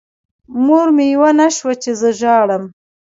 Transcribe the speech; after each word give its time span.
مور 0.65 0.87
مې 0.95 1.07
پوه 1.17 1.29
نه 1.39 1.47
شوه 1.55 1.73
چې 1.83 1.91
زه 1.99 2.09
ژاړم. 2.19 2.63